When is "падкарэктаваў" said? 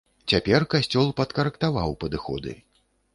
1.19-1.93